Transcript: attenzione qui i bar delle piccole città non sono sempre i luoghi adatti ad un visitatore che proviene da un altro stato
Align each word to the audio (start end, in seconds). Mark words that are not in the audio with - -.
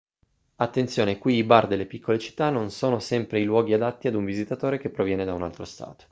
attenzione 0.55 1.19
qui 1.19 1.35
i 1.35 1.43
bar 1.43 1.67
delle 1.67 1.85
piccole 1.85 2.17
città 2.17 2.49
non 2.49 2.71
sono 2.71 2.97
sempre 2.97 3.39
i 3.39 3.43
luoghi 3.43 3.73
adatti 3.73 4.07
ad 4.07 4.15
un 4.15 4.25
visitatore 4.25 4.79
che 4.79 4.89
proviene 4.89 5.25
da 5.25 5.35
un 5.35 5.43
altro 5.43 5.63
stato 5.63 5.99